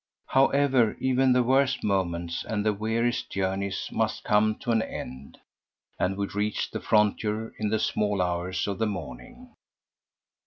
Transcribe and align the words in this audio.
However, 0.29 0.97
even 0.99 1.31
the 1.31 1.43
worst 1.43 1.83
moments 1.83 2.43
and 2.43 2.65
the 2.65 2.73
weariest 2.73 3.29
journeys 3.29 3.87
must 3.91 4.23
come 4.23 4.55
to 4.55 4.71
an 4.71 4.81
end, 4.81 5.37
and 5.99 6.17
we 6.17 6.25
reached 6.25 6.73
the 6.73 6.81
frontier 6.81 7.53
in 7.59 7.69
the 7.69 7.77
small 7.77 8.19
hours 8.19 8.67
of 8.67 8.79
the 8.79 8.87
morning. 8.87 9.53